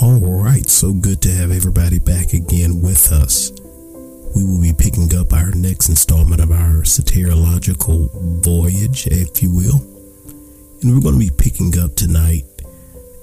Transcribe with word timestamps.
All 0.00 0.20
right, 0.20 0.68
so 0.68 0.92
good 0.92 1.20
to 1.22 1.30
have 1.32 1.50
everybody 1.50 1.98
back 1.98 2.32
again 2.32 2.82
with 2.82 3.10
us. 3.10 3.50
We 4.36 4.44
will 4.44 4.60
be 4.60 4.72
picking 4.72 5.12
up 5.16 5.32
our 5.32 5.50
next 5.52 5.88
installment 5.88 6.40
of 6.40 6.50
our 6.52 6.82
soteriological 6.82 8.10
voyage, 8.44 9.06
if 9.06 9.42
you 9.42 9.50
will. 9.52 9.80
And 10.80 10.94
we're 10.94 11.00
going 11.00 11.18
to 11.18 11.18
be 11.18 11.30
picking 11.36 11.76
up 11.78 11.94
tonight, 11.96 12.44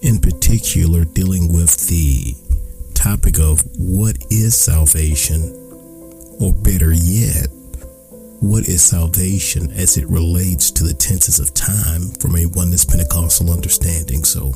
in 0.02 0.20
particular, 0.20 1.06
dealing 1.06 1.54
with 1.54 1.88
the 1.88 2.36
topic 2.96 3.40
of 3.40 3.64
what 3.78 4.18
is 4.32 4.56
salvation, 4.56 5.54
or 6.42 6.54
better 6.54 6.92
yet, 6.92 7.48
what 8.42 8.68
is 8.68 8.84
salvation 8.84 9.72
as 9.72 9.96
it 9.98 10.10
relates 10.10 10.72
to 10.72 10.84
the 10.84 10.94
tenses 10.94 11.40
of 11.40 11.54
time 11.54 12.10
from 12.20 12.36
a 12.36 12.48
oneness 12.48 12.84
Pentecostal 12.84 13.52
understanding. 13.52 14.26
So, 14.26 14.54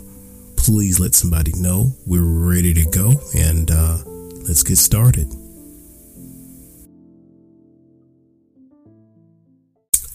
please 0.60 1.00
let 1.00 1.16
somebody 1.16 1.52
know 1.56 1.92
we're 2.06 2.22
ready 2.22 2.74
to 2.74 2.86
go 2.86 3.14
and 3.36 3.72
uh, 3.72 3.98
let's 4.48 4.62
get 4.62 4.78
started. 4.78 5.28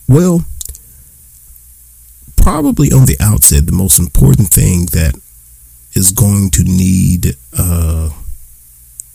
Well, 0.06 0.44
probably 2.36 2.92
on 2.92 3.06
the 3.06 3.16
outset, 3.20 3.66
the 3.66 3.72
most 3.72 3.98
important 3.98 4.48
thing 4.48 4.86
that 4.92 5.18
is 5.94 6.12
going 6.12 6.50
to 6.50 6.62
need 6.62 7.36
uh, 7.58 8.10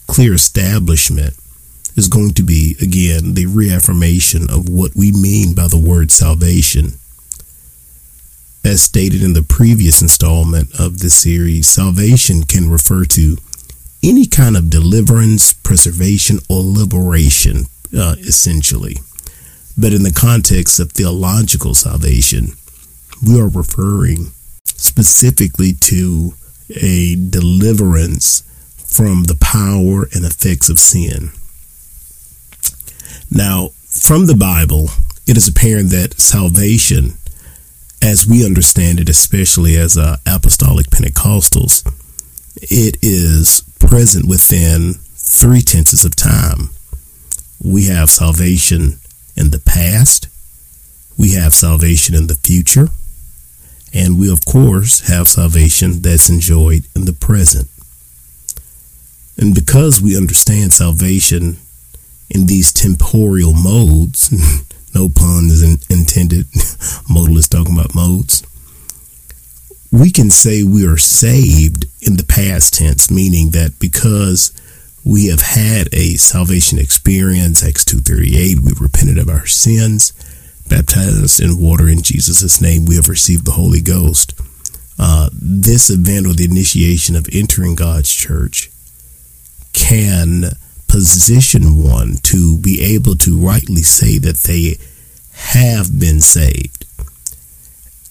clear 0.07 0.33
establishment 0.33 1.35
is 1.95 2.07
going 2.07 2.33
to 2.33 2.43
be, 2.43 2.75
again, 2.81 3.35
the 3.35 3.45
reaffirmation 3.45 4.49
of 4.49 4.67
what 4.67 4.91
we 4.95 5.11
mean 5.11 5.53
by 5.53 5.67
the 5.67 5.77
word 5.77 6.11
salvation 6.11 6.98
as 8.63 8.81
stated 8.81 9.23
in 9.23 9.33
the 9.33 9.43
previous 9.43 10.01
installment 10.01 10.69
of 10.79 10.99
this 10.99 11.15
series, 11.15 11.67
salvation 11.67 12.43
can 12.43 12.69
refer 12.69 13.05
to 13.05 13.37
any 14.03 14.25
kind 14.25 14.55
of 14.55 14.69
deliverance, 14.69 15.53
preservation, 15.53 16.39
or 16.49 16.61
liberation, 16.63 17.65
uh, 17.97 18.15
essentially. 18.19 18.97
But 19.77 19.93
in 19.93 20.03
the 20.03 20.11
context 20.11 20.79
of 20.79 20.91
theological 20.91 21.73
salvation, 21.73 22.53
we 23.25 23.39
are 23.39 23.47
referring 23.47 24.31
specifically 24.65 25.73
to 25.73 26.33
a 26.81 27.15
deliverance 27.15 28.43
from 28.77 29.23
the 29.25 29.37
power 29.39 30.07
and 30.13 30.25
effects 30.25 30.69
of 30.69 30.79
sin. 30.79 31.31
Now, 33.31 33.69
from 33.87 34.27
the 34.27 34.35
Bible, 34.35 34.89
it 35.27 35.37
is 35.37 35.47
apparent 35.47 35.89
that 35.91 36.19
salvation 36.19 37.17
as 38.01 38.25
we 38.25 38.45
understand 38.45 38.99
it, 38.99 39.09
especially 39.09 39.75
as 39.75 39.97
uh, 39.97 40.17
apostolic 40.25 40.87
Pentecostals, 40.87 41.85
it 42.61 42.97
is 43.01 43.61
present 43.79 44.27
within 44.27 44.95
three 45.15 45.61
tenses 45.61 46.05
of 46.05 46.15
time. 46.15 46.69
We 47.63 47.85
have 47.85 48.09
salvation 48.09 48.99
in 49.35 49.51
the 49.51 49.59
past, 49.59 50.27
we 51.17 51.33
have 51.33 51.53
salvation 51.53 52.15
in 52.15 52.27
the 52.27 52.35
future, 52.35 52.89
and 53.93 54.19
we, 54.19 54.31
of 54.31 54.45
course, 54.45 55.07
have 55.07 55.27
salvation 55.27 56.01
that's 56.01 56.29
enjoyed 56.29 56.85
in 56.95 57.05
the 57.05 57.13
present. 57.13 57.67
And 59.37 59.55
because 59.55 60.01
we 60.01 60.17
understand 60.17 60.73
salvation 60.73 61.57
in 62.29 62.45
these 62.45 62.71
temporal 62.71 63.53
modes, 63.53 64.31
no 64.95 65.09
pun 65.09 65.45
is 65.45 65.63
in, 65.63 65.77
intended. 65.89 66.45
Modalist 67.09 67.49
talking 67.49 67.73
about 67.73 67.95
modes. 67.95 68.43
We 69.91 70.08
can 70.19 70.29
say 70.29 70.65
we 70.65 70.85
are 70.85 70.97
saved 70.97 71.85
in 72.01 72.17
the 72.17 72.25
past 72.25 72.73
tense, 72.73 73.09
meaning 73.09 73.51
that 73.51 73.79
because 73.79 74.51
we 75.05 75.27
have 75.27 75.39
had 75.39 75.87
a 75.93 76.15
salvation 76.15 76.77
experience, 76.77 77.63
Acts 77.63 77.85
2.38, 77.85 78.59
we 78.59 78.73
repented 78.77 79.17
of 79.17 79.29
our 79.29 79.45
sins, 79.45 80.11
baptized 80.67 81.39
in 81.39 81.57
water 81.57 81.87
in 81.87 82.01
Jesus' 82.01 82.59
name, 82.59 82.85
we 82.85 82.97
have 82.97 83.07
received 83.07 83.45
the 83.45 83.53
Holy 83.53 83.79
Ghost. 83.79 84.37
Uh, 84.99 85.29
this 85.31 85.89
event 85.89 86.27
or 86.27 86.33
the 86.33 86.43
initiation 86.43 87.15
of 87.15 87.29
entering 87.31 87.75
God's 87.75 88.13
church 88.13 88.69
can 89.71 90.51
position 90.89 91.81
one 91.81 92.17
to 92.23 92.57
be 92.57 92.81
able 92.93 93.15
to 93.15 93.37
rightly 93.37 93.83
say 93.83 94.17
that 94.17 94.35
they 94.39 94.79
have 95.53 95.97
been 95.97 96.19
saved. 96.19 96.78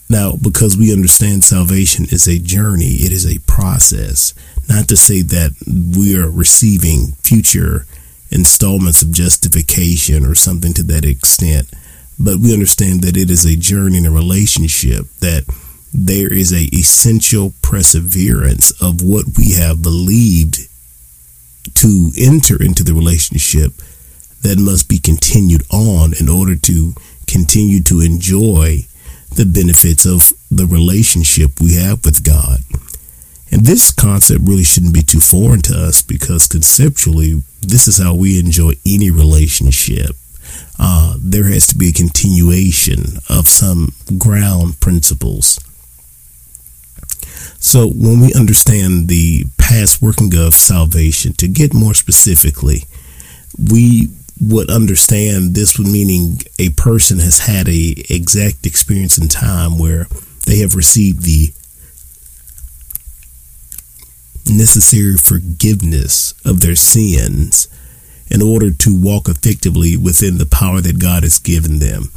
Now, 0.08 0.32
because 0.40 0.76
we 0.76 0.92
understand 0.92 1.44
salvation 1.44 2.06
is 2.06 2.26
a 2.26 2.38
journey, 2.38 3.04
it 3.04 3.12
is 3.12 3.26
a 3.26 3.40
process. 3.40 4.32
Not 4.68 4.88
to 4.88 4.96
say 4.96 5.22
that 5.22 5.52
we 5.96 6.16
are 6.16 6.30
receiving 6.30 7.12
future 7.22 7.86
installments 8.30 9.02
of 9.02 9.12
justification 9.12 10.24
or 10.24 10.34
something 10.34 10.72
to 10.74 10.82
that 10.84 11.04
extent, 11.04 11.68
but 12.18 12.38
we 12.38 12.52
understand 12.52 13.02
that 13.02 13.16
it 13.16 13.30
is 13.30 13.44
a 13.44 13.56
journey 13.56 13.98
in 13.98 14.06
a 14.06 14.10
relationship 14.10 15.06
that 15.20 15.44
there 15.92 16.32
is 16.32 16.52
a 16.52 16.68
essential 16.74 17.52
perseverance 17.62 18.70
of 18.82 19.02
what 19.02 19.24
we 19.36 19.52
have 19.52 19.82
believed 19.82 20.68
to 21.74 22.10
enter 22.18 22.62
into 22.62 22.82
the 22.82 22.94
relationship 22.94 23.72
that 24.42 24.58
must 24.58 24.88
be 24.88 24.98
continued 24.98 25.62
on 25.70 26.12
in 26.20 26.28
order 26.28 26.56
to 26.56 26.94
continue 27.26 27.82
to 27.82 28.00
enjoy 28.00 28.80
the 29.38 29.46
benefits 29.46 30.04
of 30.04 30.32
the 30.50 30.66
relationship 30.66 31.60
we 31.60 31.76
have 31.76 32.04
with 32.04 32.24
God. 32.24 32.58
And 33.52 33.64
this 33.64 33.92
concept 33.92 34.40
really 34.42 34.64
shouldn't 34.64 34.92
be 34.92 35.02
too 35.02 35.20
foreign 35.20 35.62
to 35.62 35.74
us 35.74 36.02
because 36.02 36.48
conceptually, 36.48 37.40
this 37.62 37.86
is 37.86 38.02
how 38.02 38.14
we 38.14 38.40
enjoy 38.40 38.72
any 38.84 39.12
relationship. 39.12 40.10
Uh, 40.76 41.14
there 41.20 41.44
has 41.44 41.68
to 41.68 41.78
be 41.78 41.90
a 41.90 41.92
continuation 41.92 43.20
of 43.30 43.48
some 43.48 43.92
ground 44.18 44.80
principles. 44.80 45.60
So 47.60 47.88
when 47.88 48.20
we 48.20 48.34
understand 48.34 49.06
the 49.06 49.44
past 49.56 50.02
working 50.02 50.36
of 50.36 50.54
salvation, 50.54 51.32
to 51.34 51.46
get 51.46 51.72
more 51.72 51.94
specifically, 51.94 52.84
we 53.56 54.08
would 54.40 54.70
understand 54.70 55.54
this 55.54 55.78
would 55.78 55.88
meaning 55.88 56.40
a 56.58 56.70
person 56.70 57.18
has 57.18 57.40
had 57.40 57.68
a 57.68 57.94
exact 58.08 58.66
experience 58.66 59.18
in 59.18 59.28
time 59.28 59.78
where 59.78 60.06
they 60.46 60.58
have 60.58 60.74
received 60.74 61.22
the 61.22 61.52
necessary 64.50 65.16
forgiveness 65.16 66.34
of 66.44 66.60
their 66.60 66.76
sins 66.76 67.68
in 68.30 68.42
order 68.42 68.70
to 68.70 68.98
walk 68.98 69.28
effectively 69.28 69.96
within 69.96 70.38
the 70.38 70.46
power 70.46 70.80
that 70.80 70.98
God 70.98 71.22
has 71.22 71.38
given 71.38 71.78
them. 71.78 72.10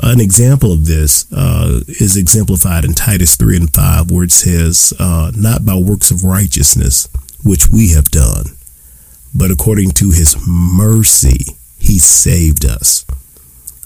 An 0.00 0.20
example 0.20 0.72
of 0.72 0.86
this 0.86 1.30
uh, 1.32 1.80
is 1.88 2.16
exemplified 2.16 2.84
in 2.84 2.94
Titus 2.94 3.34
3 3.36 3.56
and 3.56 3.74
5, 3.74 4.10
where 4.10 4.24
it 4.24 4.30
says, 4.30 4.92
uh, 4.98 5.32
Not 5.34 5.64
by 5.64 5.76
works 5.76 6.10
of 6.10 6.24
righteousness, 6.24 7.08
which 7.42 7.68
we 7.68 7.92
have 7.92 8.04
done, 8.04 8.44
but 9.34 9.50
according 9.50 9.90
to 9.92 10.10
his 10.10 10.36
mercy, 10.46 11.56
he 11.78 11.98
saved 11.98 12.64
us. 12.64 13.04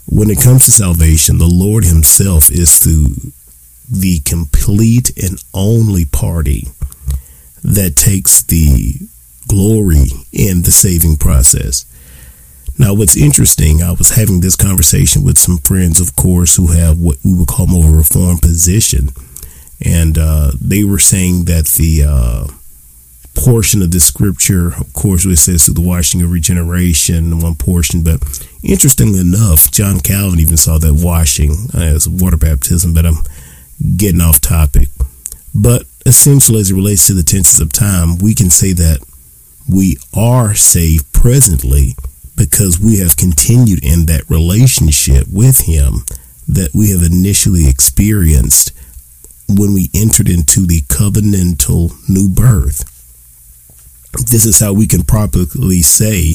When 0.07 0.31
it 0.31 0.41
comes 0.41 0.65
to 0.65 0.73
salvation, 0.73 1.39
the 1.39 1.47
Lord 1.47 1.85
himself 1.85 2.51
is 2.51 2.81
the, 2.81 3.33
the 3.91 4.21
complete 4.21 5.17
and 5.17 5.43
only 5.55 6.05
party 6.05 6.69
that 7.63 7.97
takes 7.97 8.43
the 8.43 8.95
glory 9.49 10.07
in 10.33 10.63
the 10.63 10.73
saving 10.73 11.17
process. 11.17 11.87
Now, 12.79 12.95
what's 12.95 13.17
interesting, 13.17 13.83
I 13.83 13.93
was 13.93 14.11
having 14.11 14.41
this 14.41 14.57
conversation 14.57 15.23
with 15.23 15.39
some 15.39 15.59
friends, 15.59 16.01
of 16.01 16.17
course, 16.17 16.57
who 16.57 16.69
have 16.69 16.99
what 16.99 17.19
we 17.25 17.35
would 17.35 17.49
call 17.49 17.67
more 17.67 17.85
of 17.87 17.95
a 17.95 17.97
reform 17.97 18.39
position. 18.39 19.11
And 19.85 20.17
uh, 20.17 20.53
they 20.61 20.85
were 20.85 20.99
saying 20.99 21.45
that 21.47 21.67
the 21.67 22.05
uh, 22.09 22.47
portion 23.35 23.83
of 23.83 23.91
the 23.91 24.01
scripture, 24.01 24.69
of 24.69 24.93
course, 24.93 25.25
it 25.25 25.37
says 25.37 25.65
through 25.65 25.75
the 25.75 25.81
washing 25.81 26.23
of 26.23 26.31
regeneration, 26.31 27.41
one 27.41 27.55
portion. 27.55 28.03
But 28.03 28.23
interestingly 28.63 29.21
enough, 29.21 29.71
John 29.71 30.01
Calvin 30.01 30.41
even 30.41 30.57
saw 30.57 30.79
that 30.79 30.95
washing 30.95 31.69
uh, 31.75 31.81
as 31.81 32.09
water 32.09 32.37
baptism. 32.37 32.95
But 32.95 33.07
I'm 33.07 33.25
getting 33.97 34.21
off 34.21 34.41
topic. 34.41 34.89
But 35.55 35.85
essentially, 36.07 36.61
as 36.61 36.71
it 36.71 36.75
relates 36.75 37.07
to 37.07 37.15
the 37.15 37.23
tenses 37.23 37.61
of 37.61 37.73
time, 37.73 38.19
we 38.19 38.35
can 38.35 38.51
say 38.51 38.73
that 38.73 39.05
we 39.69 39.97
are 40.17 40.55
saved 40.55 41.13
presently 41.13 41.95
because 42.37 42.81
we 42.81 42.99
have 42.99 43.17
continued 43.17 43.85
in 43.85 44.07
that 44.07 44.29
relationship 44.29 45.27
with 45.31 45.61
Him 45.67 46.05
that 46.49 46.71
we 46.75 46.91
have 46.91 47.03
initially 47.03 47.69
experienced 47.69 48.73
when 49.49 49.75
we 49.75 49.91
entered 49.95 50.29
into 50.29 50.67
the 50.67 50.81
covenantal 50.83 51.93
new 52.09 52.29
birth. 52.29 52.92
This 54.13 54.47
is 54.47 54.61
how 54.61 54.73
we 54.73 54.87
can 54.87 55.05
properly 55.05 55.83
say 55.83 56.35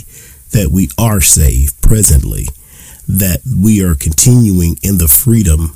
that 0.51 0.69
we 0.71 0.89
are 0.97 1.21
saved 1.21 1.81
presently, 1.81 2.47
that 3.07 3.41
we 3.45 3.83
are 3.83 3.95
continuing 3.95 4.77
in 4.81 4.97
the 4.97 5.07
freedom 5.07 5.75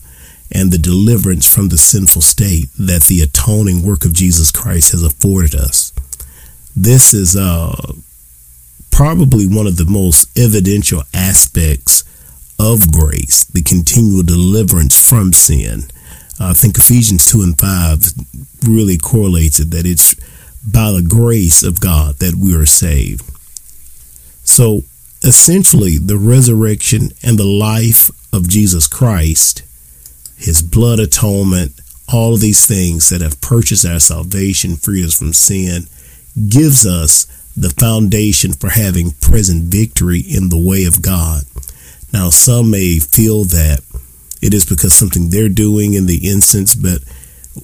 and 0.53 0.71
the 0.71 0.77
deliverance 0.77 1.51
from 1.51 1.69
the 1.69 1.77
sinful 1.77 2.21
state 2.21 2.69
that 2.77 3.03
the 3.03 3.21
atoning 3.21 3.83
work 3.83 4.03
of 4.03 4.13
Jesus 4.13 4.51
Christ 4.51 4.91
has 4.91 5.03
afforded 5.03 5.55
us. 5.55 5.93
This 6.75 7.13
is 7.13 7.35
uh, 7.35 7.93
probably 8.91 9.47
one 9.47 9.67
of 9.67 9.77
the 9.77 9.85
most 9.85 10.37
evidential 10.37 11.03
aspects 11.13 12.03
of 12.59 12.91
grace, 12.91 13.45
the 13.45 13.61
continual 13.61 14.23
deliverance 14.23 14.97
from 15.09 15.33
sin. 15.33 15.83
I 16.39 16.53
think 16.53 16.77
Ephesians 16.77 17.25
2 17.25 17.41
and 17.41 17.57
5 17.57 18.11
really 18.67 18.97
correlates 18.97 19.59
it 19.59 19.71
that 19.71 19.85
it's 19.85 20.15
by 20.65 20.91
the 20.91 21.01
grace 21.07 21.63
of 21.63 21.79
God 21.79 22.17
that 22.19 22.35
we 22.35 22.55
are 22.55 22.65
saved. 22.65 23.23
So 24.43 24.81
essentially, 25.23 25.97
the 25.97 26.17
resurrection 26.17 27.09
and 27.23 27.37
the 27.37 27.45
life 27.45 28.09
of 28.33 28.47
Jesus 28.47 28.87
Christ, 28.87 29.63
his 30.37 30.61
blood 30.61 30.99
atonement, 30.99 31.79
all 32.11 32.33
of 32.33 32.41
these 32.41 32.65
things 32.65 33.09
that 33.09 33.21
have 33.21 33.41
purchased 33.41 33.85
our 33.85 33.99
salvation, 33.99 34.75
freed 34.75 35.05
us 35.05 35.17
from 35.17 35.33
sin, 35.33 35.83
gives 36.49 36.85
us 36.85 37.25
the 37.55 37.69
foundation 37.69 38.53
for 38.53 38.69
having 38.69 39.11
present 39.11 39.63
victory 39.63 40.19
in 40.21 40.49
the 40.49 40.59
way 40.59 40.85
of 40.85 41.01
God. 41.01 41.43
Now, 42.13 42.29
some 42.29 42.71
may 42.71 42.99
feel 42.99 43.45
that 43.45 43.81
it 44.41 44.53
is 44.53 44.65
because 44.65 44.93
something 44.93 45.29
they're 45.29 45.49
doing 45.49 45.93
in 45.93 46.07
the 46.07 46.29
instance, 46.29 46.75
but 46.75 46.99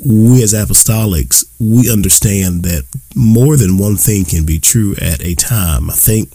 we 0.04 0.44
as 0.44 0.54
apostolics, 0.54 1.45
we 1.60 1.92
understand 1.92 2.63
that 2.63 2.86
more 3.16 3.56
than 3.56 3.78
one 3.78 3.95
thing 3.95 4.25
can 4.25 4.45
be 4.45 4.60
true 4.60 4.95
at 5.01 5.24
a 5.24 5.36
time. 5.36 5.89
I 5.89 5.94
think 5.94 6.30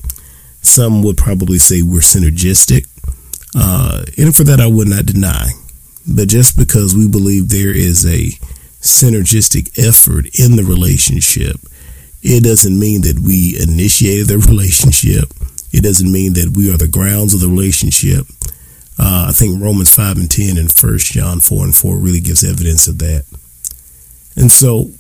some 0.62 1.02
would 1.02 1.16
probably 1.16 1.58
say 1.58 1.82
we're 1.82 2.00
synergistic. 2.00 2.86
Uh, 3.54 4.04
and 4.16 4.34
for 4.34 4.44
that, 4.44 4.60
I 4.60 4.66
would 4.66 4.88
not 4.88 5.06
deny. 5.06 5.50
But 6.08 6.28
just 6.28 6.56
because 6.56 6.96
we 6.96 7.08
believe 7.08 7.48
there 7.48 7.74
is 7.76 8.06
a 8.06 8.30
synergistic 8.80 9.78
effort 9.78 10.26
in 10.38 10.56
the 10.56 10.64
relationship, 10.64 11.56
it 12.22 12.42
doesn't 12.42 12.78
mean 12.78 13.02
that 13.02 13.18
we 13.18 13.58
initiated 13.60 14.28
the 14.28 14.38
relationship. 14.48 15.30
It 15.72 15.82
doesn't 15.82 16.10
mean 16.10 16.34
that 16.34 16.56
we 16.56 16.72
are 16.72 16.78
the 16.78 16.88
grounds 16.88 17.34
of 17.34 17.40
the 17.40 17.48
relationship. 17.48 18.26
Uh, 18.98 19.26
I 19.28 19.32
think 19.32 19.60
Romans 19.60 19.94
5 19.94 20.16
and 20.16 20.30
10 20.30 20.56
and 20.58 20.70
1 20.70 20.98
John 20.98 21.40
4 21.40 21.64
and 21.64 21.74
4 21.74 21.96
really 21.96 22.20
gives 22.20 22.44
evidence 22.44 22.88
of 22.88 22.98
that. 22.98 23.24
And 24.36 24.50
so, 24.50 24.90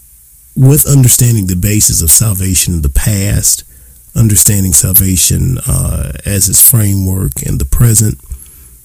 with 0.54 0.86
understanding 0.86 1.46
the 1.46 1.56
basis 1.56 2.02
of 2.02 2.10
salvation 2.10 2.74
in 2.74 2.82
the 2.82 2.90
past, 2.90 3.64
understanding 4.14 4.72
salvation 4.72 5.58
uh, 5.66 6.12
as 6.26 6.48
its 6.48 6.70
framework 6.70 7.42
in 7.42 7.58
the 7.58 7.64
present, 7.64 8.18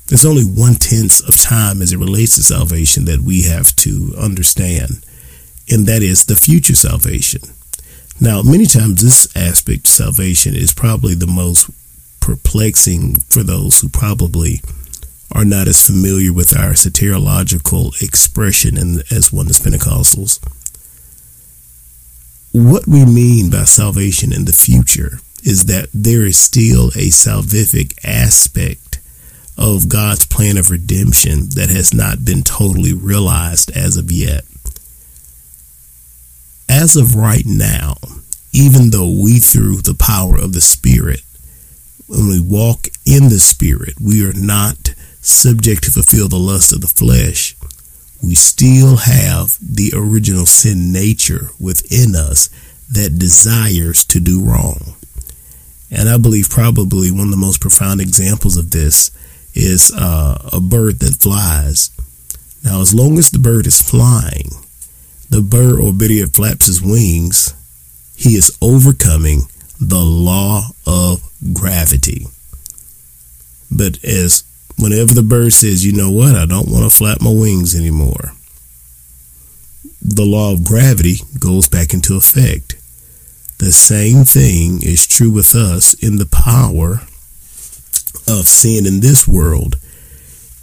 there's 0.07 0.25
only 0.25 0.43
one 0.43 0.75
tenth 0.75 1.27
of 1.27 1.35
time 1.35 1.81
as 1.81 1.91
it 1.91 1.97
relates 1.97 2.35
to 2.35 2.43
salvation 2.43 3.05
that 3.05 3.19
we 3.19 3.43
have 3.43 3.75
to 3.77 4.13
understand, 4.17 5.03
and 5.69 5.85
that 5.87 6.01
is 6.01 6.25
the 6.25 6.35
future 6.35 6.75
salvation. 6.75 7.41
Now, 8.19 8.41
many 8.41 8.65
times 8.65 9.03
this 9.03 9.27
aspect 9.35 9.87
of 9.87 9.93
salvation 9.93 10.55
is 10.55 10.73
probably 10.73 11.13
the 11.13 11.27
most 11.27 11.69
perplexing 12.21 13.15
for 13.29 13.43
those 13.43 13.79
who 13.79 13.89
probably 13.89 14.61
are 15.33 15.45
not 15.45 15.67
as 15.67 15.85
familiar 15.85 16.31
with 16.31 16.55
our 16.55 16.71
soteriological 16.71 18.01
expression 18.01 18.77
in, 18.77 18.99
as 19.11 19.31
Oneness 19.31 19.59
Pentecostals. 19.59 20.39
What 22.53 22.87
we 22.87 23.05
mean 23.05 23.49
by 23.49 23.63
salvation 23.65 24.31
in 24.33 24.45
the 24.45 24.53
future 24.53 25.19
is 25.43 25.65
that 25.65 25.89
there 25.93 26.25
is 26.25 26.37
still 26.37 26.87
a 26.89 27.11
salvific 27.11 27.97
aspect 28.03 28.99
of 29.57 29.89
God's 29.89 30.25
plan 30.25 30.57
of 30.57 30.71
redemption 30.71 31.49
that 31.55 31.69
has 31.69 31.93
not 31.93 32.23
been 32.23 32.43
totally 32.43 32.93
realized 32.93 33.71
as 33.75 33.97
of 33.97 34.11
yet. 34.11 34.43
As 36.69 36.95
of 36.95 37.15
right 37.15 37.45
now, 37.45 37.95
even 38.53 38.91
though 38.91 39.09
we, 39.09 39.39
through 39.39 39.77
the 39.77 39.95
power 39.95 40.37
of 40.37 40.53
the 40.53 40.61
Spirit, 40.61 41.21
when 42.07 42.27
we 42.27 42.39
walk 42.39 42.87
in 43.05 43.29
the 43.29 43.39
Spirit, 43.39 43.95
we 44.01 44.25
are 44.25 44.33
not 44.33 44.93
subject 45.27 45.83
to 45.83 45.91
fulfill 45.91 46.27
the 46.27 46.37
lust 46.37 46.73
of 46.73 46.81
the 46.81 46.87
flesh, 46.87 47.55
we 48.23 48.35
still 48.35 48.97
have 48.97 49.57
the 49.61 49.93
original 49.95 50.45
sin 50.45 50.91
nature 50.91 51.49
within 51.59 52.15
us 52.15 52.49
that 52.91 53.19
desires 53.19 54.05
to 54.05 54.19
do 54.19 54.43
wrong. 54.43 54.95
And 55.91 56.09
I 56.09 56.17
believe 56.17 56.49
probably 56.49 57.11
one 57.11 57.27
of 57.27 57.31
the 57.31 57.37
most 57.37 57.61
profound 57.61 58.01
examples 58.01 58.57
of 58.57 58.71
this 58.71 59.11
is 59.53 59.91
uh, 59.95 60.49
a 60.51 60.59
bird 60.59 60.99
that 60.99 61.21
flies. 61.21 61.91
Now, 62.63 62.81
as 62.81 62.93
long 62.93 63.17
as 63.17 63.29
the 63.29 63.39
bird 63.39 63.67
is 63.67 63.81
flying, 63.81 64.49
the 65.29 65.41
bird, 65.41 65.79
or 65.79 65.93
yet, 66.05 66.29
flaps 66.29 66.67
his 66.67 66.81
wings, 66.81 67.53
he 68.15 68.35
is 68.35 68.57
overcoming 68.61 69.43
the 69.79 69.99
law 69.99 70.69
of 70.85 71.21
gravity. 71.53 72.27
But 73.69 74.03
as 74.03 74.43
whenever 74.77 75.13
the 75.13 75.23
bird 75.23 75.53
says, 75.53 75.85
you 75.85 75.93
know 75.93 76.11
what, 76.11 76.35
I 76.35 76.45
don't 76.45 76.69
want 76.69 76.89
to 76.89 76.95
flap 76.95 77.21
my 77.21 77.31
wings 77.31 77.75
anymore, 77.75 78.33
the 80.01 80.25
law 80.25 80.53
of 80.53 80.63
gravity 80.63 81.17
goes 81.39 81.67
back 81.67 81.93
into 81.93 82.15
effect. 82.15 82.75
The 83.59 83.71
same 83.71 84.23
thing 84.23 84.83
is 84.83 85.07
true 85.07 85.31
with 85.31 85.55
us 85.55 85.93
in 85.95 86.17
the 86.17 86.27
power 86.27 87.01
of 88.27 88.47
sin 88.47 88.85
in 88.85 88.99
this 88.99 89.27
world. 89.27 89.77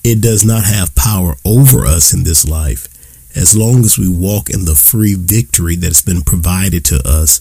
It 0.05 0.21
does 0.21 0.45
not 0.45 0.65
have 0.65 0.95
power 0.95 1.35
over 1.45 1.87
us 1.87 2.13
in 2.15 2.25
this 2.25 2.47
life 2.47 2.89
as 3.37 3.57
long 3.57 3.81
as 3.81 3.99
we 3.99 4.09
walk 4.09 4.49
in 4.49 4.65
the 4.65 4.77
free 4.77 5.15
victory 5.15 5.75
that 5.77 5.87
has 5.87 6.03
been 6.03 6.23
provided 6.23 6.85
to 6.85 7.03
us 7.05 7.41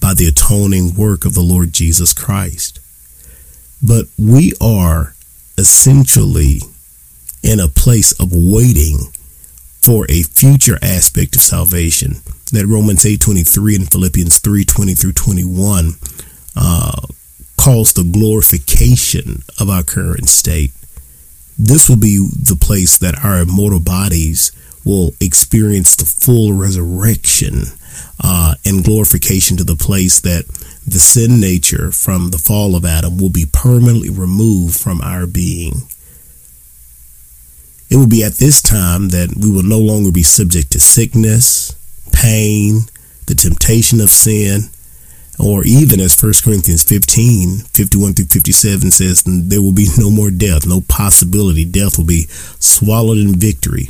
by 0.00 0.14
the 0.14 0.26
atoning 0.26 0.94
work 0.94 1.24
of 1.24 1.34
the 1.34 1.42
Lord 1.42 1.72
Jesus 1.72 2.12
Christ. 2.14 2.80
But 3.82 4.06
we 4.18 4.54
are 4.60 5.13
essentially 5.58 6.60
in 7.42 7.60
a 7.60 7.68
place 7.68 8.12
of 8.18 8.30
waiting 8.32 9.12
for 9.80 10.06
a 10.08 10.22
future 10.22 10.78
aspect 10.82 11.36
of 11.36 11.42
salvation 11.42 12.16
that 12.52 12.66
Romans 12.66 13.04
8:23 13.04 13.76
and 13.76 13.90
Philippians 13.90 14.38
3:20 14.38 14.94
through 14.94 15.12
21 15.12 15.96
uh, 16.56 17.00
calls 17.56 17.92
the 17.92 18.04
glorification 18.04 19.42
of 19.58 19.68
our 19.68 19.82
current 19.82 20.28
state. 20.28 20.72
This 21.58 21.88
will 21.88 21.96
be 21.96 22.16
the 22.16 22.56
place 22.56 22.96
that 22.98 23.24
our 23.24 23.40
immortal 23.40 23.80
bodies 23.80 24.52
will 24.84 25.14
experience 25.20 25.96
the 25.96 26.04
full 26.04 26.52
resurrection 26.52 27.72
uh, 28.22 28.54
and 28.64 28.84
glorification 28.84 29.56
to 29.56 29.64
the 29.64 29.76
place 29.76 30.20
that 30.20 30.46
the 30.86 30.98
sin 30.98 31.40
nature 31.40 31.90
from 31.90 32.30
the 32.30 32.38
fall 32.38 32.76
of 32.76 32.84
Adam 32.84 33.18
will 33.18 33.30
be 33.30 33.46
permanently 33.50 34.10
removed 34.10 34.78
from 34.78 35.00
our 35.00 35.26
being. 35.26 35.82
It 37.90 37.96
will 37.96 38.08
be 38.08 38.24
at 38.24 38.34
this 38.34 38.60
time 38.60 39.10
that 39.10 39.34
we 39.36 39.50
will 39.50 39.62
no 39.62 39.78
longer 39.78 40.10
be 40.10 40.22
subject 40.22 40.72
to 40.72 40.80
sickness, 40.80 41.76
pain, 42.12 42.80
the 43.26 43.34
temptation 43.34 44.00
of 44.00 44.10
sin, 44.10 44.70
or 45.38 45.64
even 45.64 46.00
as 46.00 46.20
1 46.20 46.32
Corinthians 46.44 46.82
15, 46.82 47.58
51 47.58 48.14
through 48.14 48.26
57 48.26 48.90
says, 48.90 49.22
there 49.26 49.60
will 49.60 49.72
be 49.72 49.88
no 49.98 50.10
more 50.10 50.30
death, 50.30 50.66
no 50.66 50.80
possibility. 50.82 51.64
Death 51.64 51.98
will 51.98 52.04
be 52.04 52.26
swallowed 52.58 53.18
in 53.18 53.38
victory. 53.38 53.88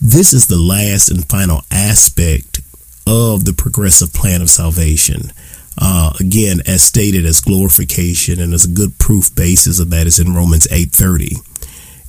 This 0.00 0.32
is 0.32 0.46
the 0.46 0.58
last 0.58 1.10
and 1.10 1.28
final 1.28 1.62
aspect 1.70 2.60
of 3.08 3.46
the 3.46 3.54
progressive 3.54 4.12
plan 4.12 4.42
of 4.42 4.50
salvation. 4.50 5.32
Uh, 5.80 6.12
again, 6.20 6.60
as 6.66 6.82
stated 6.82 7.24
as 7.24 7.40
glorification, 7.40 8.38
and 8.38 8.52
as 8.52 8.66
a 8.66 8.70
good 8.70 8.98
proof 8.98 9.34
basis 9.34 9.80
of 9.80 9.90
that 9.90 10.06
is 10.06 10.18
in 10.18 10.34
Romans 10.34 10.66
8:30. 10.70 11.36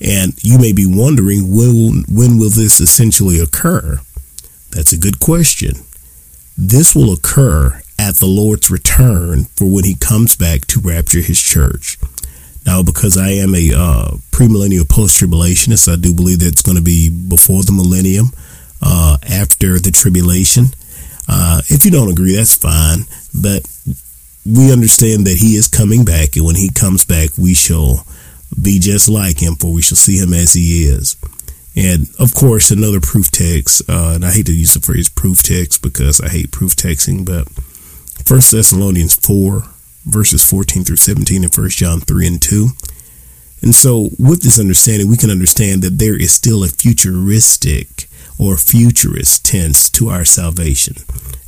And 0.02 0.34
you 0.44 0.58
may 0.58 0.74
be 0.74 0.86
wondering 0.86 1.56
when 1.56 2.04
when 2.10 2.38
will 2.38 2.50
this 2.50 2.80
essentially 2.80 3.40
occur? 3.40 4.02
That's 4.72 4.92
a 4.92 4.98
good 4.98 5.20
question. 5.20 5.86
This 6.58 6.94
will 6.94 7.14
occur 7.14 7.82
at 7.98 8.16
the 8.16 8.26
Lord's 8.26 8.70
return 8.70 9.46
for 9.56 9.66
when 9.66 9.86
he 9.86 9.96
comes 9.96 10.36
back 10.36 10.68
to 10.68 10.80
rapture 10.80 11.22
his 11.22 11.40
church. 11.40 11.98
Now, 12.66 12.84
because 12.84 13.18
I 13.18 13.30
am 13.30 13.56
a 13.56 13.74
uh, 13.74 14.12
premillennial 14.32 14.88
post 14.88 15.20
tribulationist, 15.20 15.92
I 15.92 15.96
do 15.96 16.14
believe 16.14 16.40
that 16.40 16.48
it's 16.48 16.62
going 16.62 16.78
to 16.78 16.84
be 16.84 17.10
before 17.10 17.64
the 17.64 17.72
millennium, 17.72 18.32
uh, 18.82 19.18
after 19.28 19.80
the 19.80 19.92
tribulation. 19.92 20.66
Uh, 21.30 21.62
if 21.68 21.86
you 21.86 21.92
don't 21.92 22.12
agree, 22.12 22.36
that's 22.36 22.56
fine. 22.56 23.06
But 23.40 23.62
we 24.46 24.74
understand 24.74 25.28
that 25.28 25.38
he 25.38 25.56
is 25.56 25.68
coming 25.68 26.04
back, 26.04 26.36
and 26.36 26.46
when 26.46 26.56
he 26.56 26.70
comes 26.72 27.06
back, 27.06 27.30
we 27.38 27.54
shall 27.54 28.06
be 28.60 28.80
just 28.80 29.08
like 29.08 29.40
him, 29.40 29.56
for 29.56 29.72
we 29.72 29.84
shall 29.84 29.96
see 29.96 30.18
him 30.18 30.34
as 30.34 30.54
he 30.54 30.86
is. 30.86 31.16
And 31.76 32.08
of 32.18 32.34
course, 32.34 32.72
another 32.72 33.00
proof 33.00 33.30
text, 33.30 33.88
uh, 33.88 34.14
and 34.16 34.26
I 34.26 34.32
hate 34.32 34.48
to 34.48 34.54
use 34.54 34.74
the 34.74 34.80
phrase 34.80 35.08
proof 35.08 35.44
text 35.44 35.84
because 35.84 36.20
I 36.20 36.30
hate 36.30 36.52
proof 36.52 36.76
texting, 36.76 37.26
but 37.26 37.48
First 38.26 38.52
Thessalonians 38.52 39.16
4, 39.16 39.64
verses 40.06 40.50
14 40.50 40.84
through 40.84 40.96
17, 40.96 41.44
and 41.44 41.54
First 41.54 41.78
John 41.78 42.00
3 42.00 42.28
and 42.28 42.42
2. 42.42 42.70
And 43.62 43.76
so, 43.76 44.10
with 44.18 44.42
this 44.42 44.60
understanding, 44.60 45.10
we 45.10 45.18
can 45.18 45.30
understand 45.30 45.84
that 45.84 46.00
there 46.00 46.20
is 46.20 46.34
still 46.34 46.64
a 46.64 46.68
futuristic 46.68 48.09
or 48.38 48.58
futurist 48.58 49.46
tense 49.46 49.90
to 49.92 50.10
our 50.10 50.26
salvation. 50.26 50.96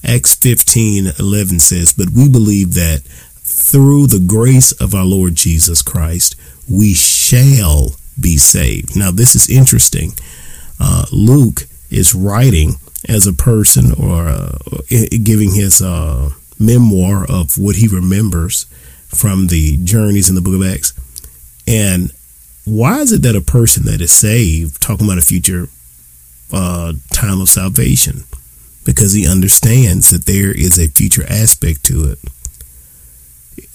Acts 0.03 0.35
15 0.35 1.13
11 1.19 1.59
says, 1.59 1.93
But 1.93 2.09
we 2.09 2.27
believe 2.27 2.73
that 2.73 3.01
through 3.43 4.07
the 4.07 4.23
grace 4.25 4.71
of 4.73 4.95
our 4.95 5.05
Lord 5.05 5.35
Jesus 5.35 5.81
Christ, 5.81 6.35
we 6.69 6.93
shall 6.93 7.95
be 8.19 8.37
saved. 8.37 8.95
Now, 8.95 9.11
this 9.11 9.35
is 9.35 9.49
interesting. 9.49 10.13
Uh, 10.79 11.05
Luke 11.11 11.61
is 11.89 12.15
writing 12.15 12.73
as 13.07 13.27
a 13.27 13.33
person 13.33 13.91
or 13.93 14.27
uh, 14.27 14.57
giving 15.23 15.53
his 15.53 15.81
uh, 15.81 16.29
memoir 16.59 17.25
of 17.29 17.57
what 17.57 17.75
he 17.75 17.87
remembers 17.87 18.65
from 19.07 19.47
the 19.47 19.77
journeys 19.83 20.29
in 20.29 20.35
the 20.35 20.41
book 20.41 20.55
of 20.55 20.63
Acts. 20.63 20.93
And 21.67 22.11
why 22.65 22.99
is 22.99 23.11
it 23.11 23.23
that 23.23 23.35
a 23.35 23.41
person 23.41 23.85
that 23.85 24.01
is 24.01 24.11
saved, 24.11 24.81
talking 24.81 25.05
about 25.05 25.17
a 25.17 25.21
future 25.21 25.67
uh, 26.53 26.93
time 27.13 27.41
of 27.41 27.49
salvation, 27.49 28.23
because 28.85 29.13
he 29.13 29.27
understands 29.27 30.09
that 30.09 30.25
there 30.25 30.51
is 30.51 30.79
a 30.79 30.87
future 30.87 31.25
aspect 31.29 31.83
to 31.85 32.05
it. 32.05 32.19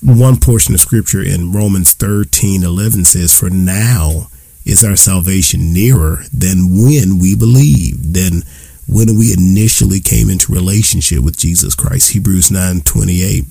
One 0.02 0.38
portion 0.38 0.74
of 0.74 0.80
scripture 0.80 1.22
in 1.22 1.52
Romans 1.52 1.94
13 1.94 2.62
11 2.62 3.04
says, 3.04 3.36
For 3.36 3.50
now 3.50 4.28
is 4.64 4.84
our 4.84 4.96
salvation 4.96 5.72
nearer 5.72 6.22
than 6.32 6.82
when 6.82 7.18
we 7.18 7.36
believed, 7.36 8.14
than 8.14 8.42
when 8.88 9.18
we 9.18 9.32
initially 9.32 10.00
came 10.00 10.30
into 10.30 10.52
relationship 10.52 11.20
with 11.20 11.38
Jesus 11.38 11.74
Christ. 11.74 12.12
Hebrews 12.12 12.50
9 12.50 12.80
28. 12.82 13.44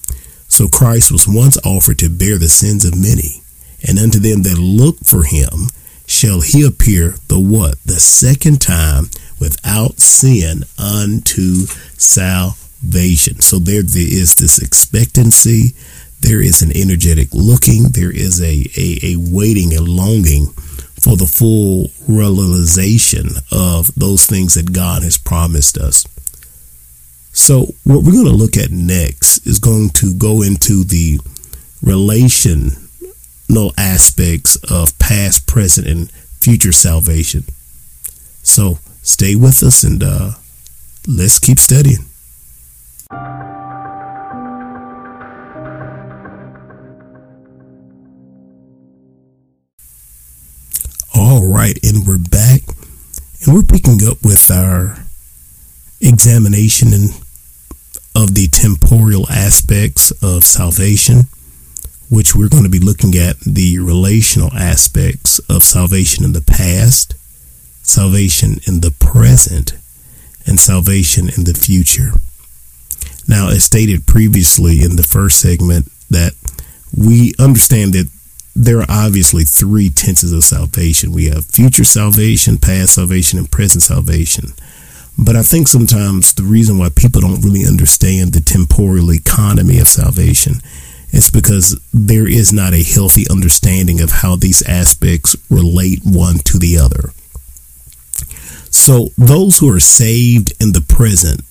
So 0.48 0.67
Christ 0.67 1.12
was 1.12 1.27
once 1.27 1.58
offered 1.65 2.00
to 2.00 2.10
bear 2.10 2.38
the 2.38 2.48
sins 2.48 2.86
of 2.86 2.96
many, 2.96 3.41
and 3.88 3.98
unto 4.00 4.20
them 4.20 4.44
that 4.44 4.58
look 4.58 5.00
for 5.00 5.24
him 5.24 5.70
shall 6.08 6.41
he 6.41 6.65
appear 6.65 7.15
the 7.27 7.39
what? 7.39 7.82
The 7.84 8.00
second 8.00 8.62
time 8.62 9.10
without 9.46 10.00
sin 10.00 10.64
unto 10.80 11.68
salvation. 11.98 13.42
So 13.42 13.60
there, 13.60 13.84
there 13.84 14.02
is 14.02 14.36
this 14.36 14.58
expectancy. 14.58 15.75
There 16.22 16.42
is 16.42 16.64
an 16.64 16.75
energetic 16.75 17.30
looking. 17.32 17.90
There 17.90 18.12
is 18.12 18.42
a, 18.42 18.66
a, 18.75 19.14
a 19.14 19.16
waiting 19.18 19.74
and 19.74 19.88
longing 19.88 20.48
for 21.00 21.16
the 21.16 21.28
full 21.28 21.92
realization 22.08 23.28
of 23.52 23.94
those 23.94 24.25
things 24.25 24.56
that 24.56 24.74
God 24.74 25.04
has 25.04 25.20
promised 25.20 25.78
us. 25.78 26.08
So, 27.32 27.68
what 27.84 28.04
we're 28.04 28.14
going 28.14 28.25
to 28.25 28.32
look 28.32 28.58
at 28.58 28.72
next 28.72 29.46
is 29.46 29.60
going 29.60 29.90
to 30.02 30.16
go 30.16 30.42
into 30.42 30.84
the 30.86 31.20
relational 31.84 32.72
aspects 33.78 34.56
of 34.72 34.98
past, 34.98 35.46
present, 35.46 35.86
and 35.86 36.10
future 36.40 36.72
salvation. 36.72 37.44
So, 38.42 38.80
stay 39.06 39.36
with 39.36 39.64
us 39.64 39.84
and 39.84 40.04
uh, 40.04 40.32
let's 41.08 41.40
keep 41.40 41.60
studying. 41.60 42.04
All 51.18 51.46
right, 51.46 51.78
and 51.84 52.06
we're 52.06 52.18
back, 52.18 52.62
and 53.46 53.54
we're 53.54 53.64
picking 53.64 54.06
up 54.06 54.18
with 54.24 54.52
our 54.52 54.98
examination 56.02 56.92
and 56.94 57.10
of 58.16 58.34
the 58.34 58.48
temporal 58.48 59.30
aspects 59.30 60.12
of 60.24 60.46
salvation, 60.46 61.24
which 62.10 62.36
we're 62.36 62.50
going 62.50 62.64
to 62.64 62.70
be 62.70 62.80
looking 62.80 63.16
at 63.16 63.40
the 63.42 63.78
relational 63.80 64.54
aspects 64.54 65.40
of 65.50 65.64
salvation 65.64 66.24
in 66.26 66.34
the 66.34 66.42
past, 66.42 67.14
salvation 67.86 68.60
in 68.68 68.82
the 68.82 68.92
present, 68.92 69.74
and 70.46 70.60
salvation 70.60 71.30
in 71.30 71.46
the 71.46 71.54
future. 71.54 72.12
Now, 73.27 73.50
as 73.50 73.63
stated 73.63 74.06
previously 74.06 74.84
in 74.84 74.96
the 74.96 75.04
first 75.04 75.39
segment, 75.39 75.92
that 76.10 76.34
we 76.96 77.34
understand 77.39 77.94
that 77.94 78.10
there 78.56 78.80
are 78.80 78.86
obviously 78.89 79.44
three 79.44 79.89
tenses 79.89 80.32
of 80.32 80.44
salvation. 80.44 81.12
We 81.12 81.25
have 81.25 81.46
future 81.46 81.84
salvation, 81.84 82.58
past 82.58 82.96
salvation, 82.96 83.39
and 83.39 83.51
present 83.51 83.82
salvation. 83.84 84.54
But 85.18 85.36
I 85.36 85.44
think 85.44 85.68
sometimes 85.68 86.34
the 86.34 86.44
reason 86.44 86.77
why 86.77 86.89
people 86.89 87.22
don't 87.22 87.42
really 87.42 87.65
understand 87.65 88.34
the 88.34 88.42
temporal 88.42 89.12
economy 89.12 89.80
of 89.80 89.88
salvation 89.88 90.56
is 91.12 91.30
because 91.30 91.80
there 91.94 92.27
is 92.27 92.51
not 92.51 92.74
a 92.74 92.84
healthy 92.84 93.25
understanding 93.30 94.01
of 94.01 94.12
how 94.12 94.36
these 94.36 94.62
aspects 94.68 95.36
relate 95.50 96.01
one 96.04 96.39
to 96.39 96.60
the 96.60 96.77
other. 96.77 97.12
So 98.75 99.10
those 99.17 99.60
who 99.60 99.74
are 99.74 99.79
saved 99.79 100.53
in 100.62 100.74
the 100.74 100.82
present 100.82 101.41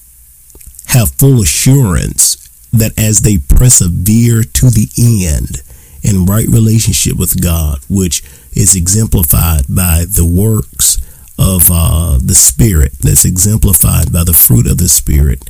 have 0.88 1.10
full 1.12 1.40
assurance 1.40 2.36
that 2.70 2.92
as 2.98 3.22
they 3.22 3.38
persevere 3.38 4.42
to 4.42 4.70
the 4.70 4.88
end, 5.26 5.62
in 6.04 6.26
right 6.26 6.46
relationship 6.46 7.16
with 7.16 7.42
God, 7.42 7.78
which 7.88 8.22
is 8.52 8.76
exemplified 8.76 9.64
by 9.68 10.04
the 10.06 10.26
works 10.26 10.98
of 11.38 11.70
uh, 11.72 12.18
the 12.22 12.34
Spirit, 12.34 12.92
that's 13.00 13.24
exemplified 13.24 14.12
by 14.12 14.22
the 14.22 14.34
fruit 14.34 14.66
of 14.66 14.76
the 14.76 14.88
Spirit. 14.88 15.48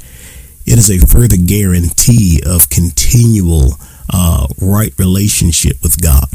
It 0.64 0.78
is 0.78 0.88
a 0.88 1.04
further 1.04 1.36
guarantee 1.36 2.40
of 2.46 2.70
continual 2.70 3.74
uh, 4.12 4.46
right 4.60 4.96
relationship 4.96 5.82
with 5.82 6.00
God. 6.00 6.28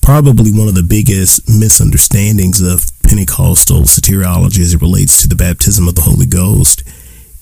Probably 0.00 0.50
one 0.50 0.68
of 0.68 0.74
the 0.74 0.82
biggest 0.82 1.46
misunderstandings 1.46 2.62
of 2.62 2.90
Pentecostal 3.08 3.82
soteriology 3.82 4.60
as 4.60 4.74
it 4.74 4.82
relates 4.82 5.22
to 5.22 5.28
the 5.28 5.34
baptism 5.34 5.88
of 5.88 5.94
the 5.94 6.02
Holy 6.02 6.26
Ghost 6.26 6.84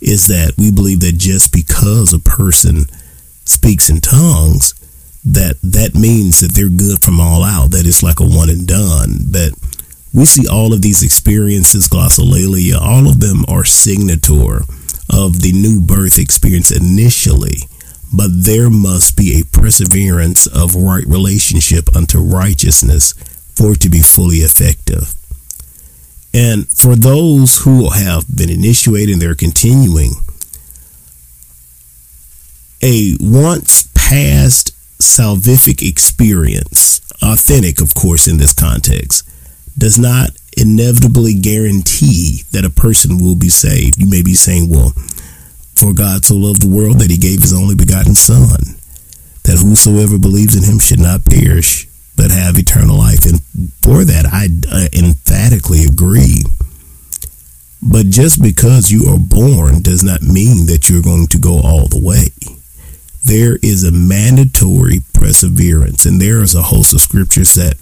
is 0.00 0.28
that 0.28 0.54
we 0.56 0.70
believe 0.70 1.00
that 1.00 1.18
just 1.18 1.52
because 1.52 2.14
a 2.14 2.20
person 2.20 2.86
speaks 3.44 3.90
in 3.90 4.00
tongues, 4.00 4.74
that 5.24 5.56
that 5.62 5.94
means 5.94 6.38
that 6.38 6.52
they're 6.52 6.68
good 6.68 7.02
from 7.02 7.20
all 7.20 7.42
out, 7.42 7.72
that 7.72 7.84
it's 7.84 8.02
like 8.02 8.20
a 8.20 8.24
one 8.24 8.48
and 8.48 8.68
done, 8.68 9.32
that 9.32 9.58
we 10.14 10.24
see 10.24 10.46
all 10.46 10.72
of 10.72 10.82
these 10.82 11.02
experiences, 11.02 11.88
glossolalia, 11.88 12.80
all 12.80 13.08
of 13.08 13.18
them 13.18 13.44
are 13.48 13.64
signature 13.64 14.62
of 15.10 15.42
the 15.42 15.52
new 15.52 15.80
birth 15.80 16.16
experience 16.16 16.70
initially, 16.70 17.66
but 18.14 18.30
there 18.30 18.70
must 18.70 19.16
be 19.16 19.40
a 19.40 19.44
perseverance 19.44 20.46
of 20.46 20.76
right 20.76 21.06
relationship 21.06 21.94
unto 21.96 22.20
righteousness 22.20 23.14
for 23.56 23.72
it 23.72 23.80
to 23.80 23.88
be 23.88 24.00
fully 24.00 24.38
effective. 24.38 25.16
And 26.36 26.68
for 26.68 26.94
those 26.94 27.56
who 27.64 27.88
have 27.88 28.26
been 28.28 28.50
initiated 28.50 29.14
and 29.14 29.22
they're 29.22 29.34
continuing, 29.34 30.10
a 32.82 33.16
once 33.18 33.88
past 33.94 34.72
salvific 35.00 35.80
experience, 35.80 37.00
authentic, 37.22 37.80
of 37.80 37.94
course, 37.94 38.28
in 38.28 38.36
this 38.36 38.52
context, 38.52 39.26
does 39.78 39.98
not 39.98 40.28
inevitably 40.58 41.32
guarantee 41.32 42.42
that 42.52 42.66
a 42.66 42.70
person 42.70 43.16
will 43.16 43.36
be 43.36 43.48
saved. 43.48 43.98
You 43.98 44.10
may 44.10 44.22
be 44.22 44.34
saying, 44.34 44.68
well, 44.68 44.92
for 45.74 45.94
God 45.94 46.26
so 46.26 46.34
loved 46.34 46.60
the 46.60 46.68
world 46.68 46.98
that 46.98 47.10
he 47.10 47.16
gave 47.16 47.40
his 47.40 47.54
only 47.54 47.74
begotten 47.74 48.14
Son, 48.14 48.76
that 49.44 49.58
whosoever 49.58 50.18
believes 50.18 50.54
in 50.54 50.64
him 50.70 50.80
should 50.80 51.00
not 51.00 51.24
perish, 51.24 51.88
but 52.16 52.30
have 52.30 52.58
eternal 52.58 52.98
life. 52.98 53.24
And 53.24 53.40
for 53.82 54.04
that, 54.04 54.26
I 54.26 54.48
uh, 54.70 54.88
emphatically 54.92 55.84
agree. 55.84 56.42
But 57.82 58.06
just 58.06 58.42
because 58.42 58.90
you 58.90 59.06
are 59.06 59.18
born 59.18 59.82
does 59.82 60.02
not 60.02 60.22
mean 60.22 60.66
that 60.66 60.88
you're 60.88 61.02
going 61.02 61.28
to 61.28 61.38
go 61.38 61.60
all 61.60 61.86
the 61.86 62.00
way 62.02 62.30
there 63.26 63.58
is 63.62 63.82
a 63.82 63.90
mandatory 63.90 65.00
perseverance. 65.12 66.06
And 66.06 66.20
there 66.20 66.42
is 66.42 66.54
a 66.54 66.62
host 66.62 66.94
of 66.94 67.00
scriptures 67.00 67.54
that 67.54 67.74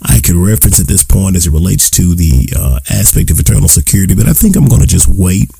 I 0.00 0.20
could 0.20 0.36
reference 0.36 0.78
at 0.78 0.86
this 0.86 1.02
point 1.02 1.34
as 1.36 1.46
it 1.46 1.52
relates 1.52 1.90
to 1.90 2.14
the 2.14 2.48
uh, 2.56 2.78
aspect 2.88 3.30
of 3.30 3.40
eternal 3.40 3.68
security. 3.68 4.14
But 4.14 4.28
I 4.28 4.32
think 4.32 4.54
I'm 4.56 4.68
going 4.68 4.80
to 4.80 4.86
just 4.86 5.08
wait 5.08 5.50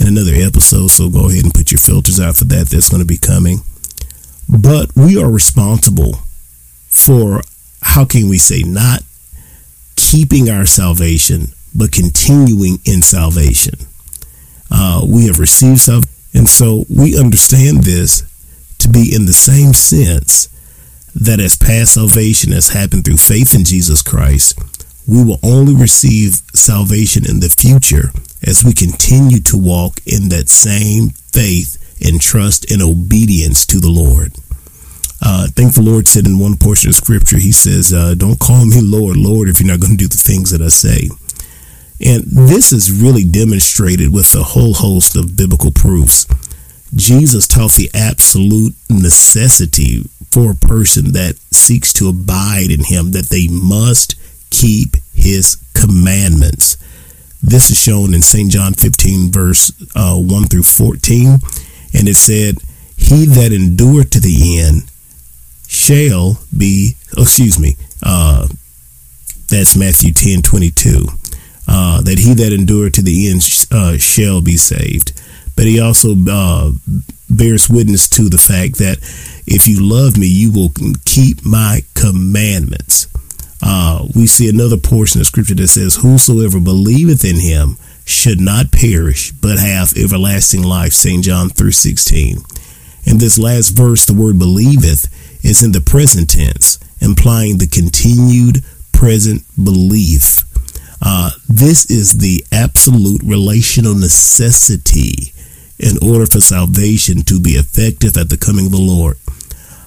in 0.00 0.08
another 0.08 0.34
episode. 0.34 0.88
So 0.88 1.08
go 1.08 1.28
ahead 1.30 1.44
and 1.44 1.54
put 1.54 1.70
your 1.70 1.78
filters 1.78 2.18
out 2.18 2.36
for 2.36 2.44
that. 2.44 2.68
That's 2.68 2.88
going 2.88 3.02
to 3.02 3.06
be 3.06 3.18
coming. 3.18 3.58
But 4.48 4.90
we 4.96 5.20
are 5.20 5.30
responsible 5.30 6.18
for, 6.96 7.42
how 7.82 8.04
can 8.04 8.28
we 8.28 8.38
say, 8.38 8.62
not 8.62 9.02
keeping 9.96 10.48
our 10.48 10.66
salvation, 10.66 11.48
but 11.74 11.92
continuing 11.92 12.78
in 12.84 13.02
salvation. 13.02 13.74
Uh, 14.70 15.04
we 15.06 15.26
have 15.26 15.38
received 15.38 15.80
salvation. 15.80 16.12
And 16.34 16.48
so 16.48 16.84
we 16.94 17.18
understand 17.18 17.84
this 17.84 18.22
to 18.78 18.88
be 18.88 19.14
in 19.14 19.26
the 19.26 19.32
same 19.32 19.72
sense 19.72 20.48
that 21.14 21.40
as 21.40 21.56
past 21.56 21.94
salvation 21.94 22.52
has 22.52 22.68
happened 22.68 23.04
through 23.04 23.16
faith 23.16 23.54
in 23.54 23.64
Jesus 23.64 24.02
Christ, 24.02 24.58
we 25.08 25.24
will 25.24 25.38
only 25.42 25.74
receive 25.74 26.42
salvation 26.52 27.24
in 27.28 27.40
the 27.40 27.48
future 27.48 28.10
as 28.46 28.64
we 28.64 28.74
continue 28.74 29.40
to 29.40 29.56
walk 29.56 30.00
in 30.04 30.28
that 30.28 30.48
same 30.48 31.10
faith 31.32 31.82
and 32.04 32.20
trust 32.20 32.70
and 32.70 32.82
obedience 32.82 33.64
to 33.66 33.80
the 33.80 33.88
Lord. 33.88 34.32
Uh, 35.22 35.46
I 35.48 35.50
think 35.50 35.74
the 35.74 35.82
Lord 35.82 36.08
said 36.08 36.26
in 36.26 36.38
one 36.38 36.56
portion 36.56 36.90
of 36.90 36.94
scripture, 36.94 37.38
He 37.38 37.52
says, 37.52 37.92
uh, 37.92 38.14
Don't 38.14 38.38
call 38.38 38.64
me 38.66 38.80
Lord, 38.80 39.16
Lord, 39.16 39.48
if 39.48 39.60
you're 39.60 39.68
not 39.68 39.80
going 39.80 39.96
to 39.96 40.04
do 40.04 40.08
the 40.08 40.16
things 40.16 40.50
that 40.50 40.60
I 40.60 40.68
say. 40.68 41.08
And 42.04 42.24
this 42.24 42.72
is 42.72 42.92
really 42.92 43.24
demonstrated 43.24 44.12
with 44.12 44.34
a 44.34 44.42
whole 44.42 44.74
host 44.74 45.16
of 45.16 45.36
biblical 45.36 45.70
proofs. 45.70 46.26
Jesus 46.94 47.48
taught 47.48 47.72
the 47.72 47.90
absolute 47.94 48.74
necessity 48.90 50.04
for 50.30 50.52
a 50.52 50.54
person 50.54 51.12
that 51.12 51.36
seeks 51.50 51.92
to 51.94 52.08
abide 52.08 52.70
in 52.70 52.84
Him 52.84 53.12
that 53.12 53.30
they 53.30 53.48
must 53.48 54.14
keep 54.50 54.96
His 55.14 55.56
commandments. 55.74 56.76
This 57.42 57.70
is 57.70 57.78
shown 57.78 58.12
in 58.12 58.22
St. 58.22 58.50
John 58.50 58.74
15, 58.74 59.30
verse 59.30 59.72
uh, 59.94 60.16
1 60.16 60.44
through 60.44 60.64
14. 60.64 61.38
And 61.94 62.08
it 62.08 62.16
said, 62.16 62.56
He 62.96 63.24
that 63.26 63.52
endureth 63.52 64.10
to 64.10 64.20
the 64.20 64.60
end 64.60 64.90
shall 65.66 66.38
be, 66.56 66.96
oh, 67.16 67.22
excuse 67.22 67.58
me, 67.58 67.76
uh, 68.02 68.48
that's 69.48 69.76
Matthew 69.76 70.12
10 70.12 70.42
22. 70.42 71.06
Uh, 71.68 72.00
that 72.02 72.18
he 72.18 72.32
that 72.34 72.52
endureth 72.52 72.94
to 72.94 73.02
the 73.02 73.28
end 73.28 73.42
uh, 73.72 73.98
shall 73.98 74.40
be 74.40 74.56
saved. 74.56 75.12
But 75.56 75.66
he 75.66 75.80
also 75.80 76.14
uh, 76.28 76.72
bears 77.28 77.68
witness 77.68 78.08
to 78.10 78.28
the 78.28 78.38
fact 78.38 78.76
that 78.78 78.98
if 79.46 79.66
you 79.66 79.82
love 79.82 80.16
me, 80.16 80.26
you 80.26 80.52
will 80.52 80.70
keep 81.04 81.44
my 81.44 81.80
commandments. 81.94 83.08
Uh, 83.62 84.06
we 84.14 84.26
see 84.26 84.48
another 84.48 84.76
portion 84.76 85.20
of 85.20 85.26
scripture 85.26 85.54
that 85.54 85.68
says, 85.68 85.96
Whosoever 85.96 86.60
believeth 86.60 87.24
in 87.24 87.40
him 87.40 87.78
should 88.04 88.40
not 88.40 88.70
perish, 88.70 89.32
but 89.32 89.58
have 89.58 89.96
everlasting 89.96 90.62
life. 90.62 90.92
St. 90.92 91.24
John 91.24 91.48
3 91.48 91.72
16. 91.72 92.38
In 93.04 93.18
this 93.18 93.38
last 93.38 93.70
verse, 93.70 94.04
the 94.04 94.14
word 94.14 94.38
believeth 94.38 95.08
is 95.46 95.62
in 95.62 95.72
the 95.72 95.80
present 95.80 96.30
tense, 96.30 96.78
implying 97.00 97.58
the 97.58 97.68
continued 97.68 98.64
present 98.92 99.42
belief. 99.62 100.40
Uh, 101.00 101.30
this 101.48 101.88
is 101.90 102.18
the 102.18 102.44
absolute 102.50 103.22
relational 103.22 103.94
necessity 103.94 105.32
in 105.78 105.96
order 106.02 106.26
for 106.26 106.40
salvation 106.40 107.22
to 107.22 107.38
be 107.38 107.50
effective 107.50 108.16
at 108.16 108.28
the 108.28 108.36
coming 108.36 108.66
of 108.66 108.72
the 108.72 108.78
Lord. 108.78 109.16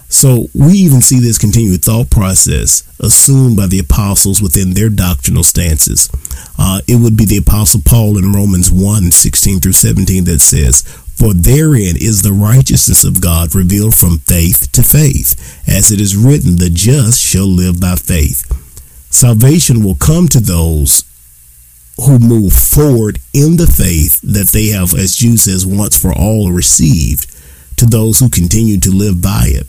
So 0.07 0.47
we 0.55 0.73
even 0.73 1.01
see 1.01 1.19
this 1.19 1.37
continued 1.37 1.83
thought 1.83 2.09
process 2.09 2.83
assumed 2.99 3.57
by 3.57 3.67
the 3.67 3.79
apostles 3.79 4.41
within 4.41 4.73
their 4.73 4.89
doctrinal 4.89 5.43
stances. 5.43 6.09
Uh, 6.57 6.81
it 6.87 6.95
would 6.95 7.15
be 7.15 7.25
the 7.25 7.37
apostle 7.37 7.81
Paul 7.85 8.17
in 8.17 8.33
Romans 8.33 8.71
1 8.71 9.11
16 9.11 9.59
through 9.59 9.73
17 9.73 10.23
that 10.23 10.41
says, 10.41 10.83
For 11.19 11.33
therein 11.33 11.97
is 11.97 12.21
the 12.21 12.31
righteousness 12.31 13.03
of 13.03 13.19
God 13.19 13.53
revealed 13.53 13.93
from 13.93 14.19
faith 14.19 14.71
to 14.71 14.81
faith, 14.81 15.35
as 15.67 15.91
it 15.91 15.99
is 15.99 16.15
written, 16.15 16.55
The 16.55 16.69
just 16.69 17.21
shall 17.21 17.45
live 17.45 17.81
by 17.81 17.95
faith. 17.95 18.47
Salvation 19.09 19.83
will 19.83 19.95
come 19.95 20.29
to 20.29 20.39
those 20.39 21.03
who 21.97 22.19
move 22.19 22.53
forward 22.53 23.19
in 23.33 23.57
the 23.57 23.67
faith 23.67 24.21
that 24.21 24.51
they 24.53 24.67
have, 24.67 24.93
as 24.93 25.17
Jude 25.17 25.41
says, 25.41 25.65
once 25.65 26.01
for 26.01 26.13
all 26.13 26.53
received, 26.53 27.29
to 27.75 27.85
those 27.85 28.19
who 28.19 28.29
continue 28.29 28.79
to 28.79 28.89
live 28.89 29.21
by 29.21 29.47
it. 29.47 29.67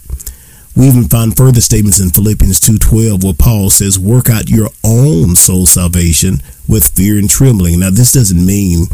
We 0.77 0.87
even 0.87 1.09
find 1.09 1.37
further 1.37 1.61
statements 1.61 1.99
in 1.99 2.11
Philippians 2.11 2.61
2:12 2.61 3.25
where 3.25 3.35
Paul 3.35 3.71
says, 3.71 3.99
"Work 3.99 4.31
out 4.31 4.49
your 4.49 4.71
own 4.85 5.35
soul 5.35 5.67
salvation 5.67 6.41
with 6.69 6.93
fear 6.95 7.19
and 7.19 7.29
trembling." 7.29 7.81
Now, 7.81 7.91
this 7.91 8.13
doesn't 8.13 8.45
mean, 8.45 8.87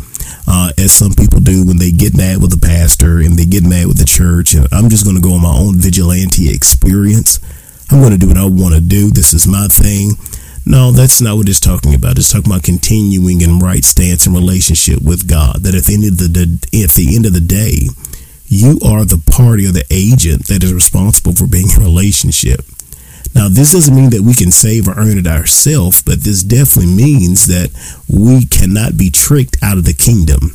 uh, 0.47 0.71
as 0.79 0.93
some 0.93 1.13
people 1.15 1.41
do 1.41 1.63
when 1.65 1.77
they 1.77 1.91
get 2.07 2.17
mad 2.17 2.41
with 2.41 2.53
the 2.53 2.65
pastor 2.65 3.19
and 3.19 3.37
they 3.37 3.45
get 3.45 3.65
mad 3.65 3.87
with 3.87 3.99
the 3.99 4.05
church, 4.05 4.55
and 4.55 4.69
I'm 4.71 4.89
just 4.89 5.05
going 5.05 5.17
to 5.17 5.23
go 5.23 5.35
on 5.35 5.43
my 5.43 5.55
own 5.55 5.77
vigilante 5.77 6.55
experience. 6.55 7.41
I'm 7.91 7.99
going 7.99 8.13
to 8.13 8.19
do 8.19 8.29
what 8.29 8.39
I 8.39 8.47
want 8.47 8.75
to 8.75 8.81
do. 8.81 9.11
This 9.11 9.33
is 9.33 9.47
my 9.47 9.67
thing. 9.67 10.13
No, 10.65 10.93
that's 10.93 11.21
not 11.21 11.37
what 11.37 11.49
it's 11.49 11.61
talking 11.61 11.95
about. 11.95 12.19
It's 12.19 12.33
talking 12.33 12.51
about 12.51 12.63
continuing 12.63 13.41
in 13.41 13.59
right 13.59 13.85
stance 13.85 14.27
and 14.27 14.35
relationship 14.35 15.03
with 15.03 15.29
God. 15.29 15.63
That 15.63 15.75
at 15.75 15.85
the 15.85 15.95
end 15.95 16.05
of 16.05 16.19
the 16.19 16.47
at 16.85 16.95
the 16.95 17.15
end 17.15 17.27
of 17.27 17.33
the 17.33 17.41
day, 17.41 17.91
you 18.47 18.79
are 18.85 19.05
the 19.05 19.23
party 19.31 19.67
or 19.67 19.73
the 19.73 19.87
agent 19.91 20.47
that 20.47 20.63
is 20.63 20.75
responsible 20.75 21.35
for 21.35 21.47
being 21.47 21.71
in 21.71 21.83
relationship. 21.83 22.61
Now, 23.35 23.49
this 23.49 23.73
doesn't 23.73 23.95
mean 23.95 24.11
that 24.11 24.23
we 24.23 24.35
can 24.35 24.51
save 24.51 24.89
or 24.89 24.95
earn 24.97 25.19
it 25.19 25.27
ourselves, 25.27 26.03
but 26.03 26.23
this 26.23 26.43
definitely 26.43 26.95
means 26.95 27.47
that 27.47 27.71
we 28.09 28.47
cannot 28.47 28.97
be 28.97 29.11
tricked 29.11 29.57
out 29.63 29.79
of 29.79 29.85
the 29.85 29.95
kingdom. 29.95 30.55